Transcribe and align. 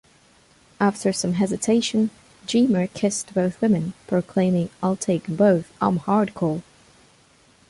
After 0.79 1.13
some 1.13 1.33
hesitation, 1.33 2.09
Dreamer 2.47 2.87
kissed 2.87 3.35
both 3.35 3.61
women, 3.61 3.93
proclaiming 4.07 4.71
I'll 4.81 4.95
take 4.95 5.29
em 5.29 5.35
both, 5.35 5.71
I'm 5.79 5.99
hardcore! 5.99 6.63